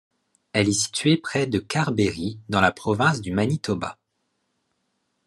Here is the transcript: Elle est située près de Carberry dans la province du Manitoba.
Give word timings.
Elle 0.53 0.67
est 0.67 0.71
située 0.71 1.15
près 1.17 1.45
de 1.45 1.59
Carberry 1.59 2.39
dans 2.49 2.59
la 2.59 2.71
province 2.71 3.21
du 3.21 3.31
Manitoba. 3.31 3.99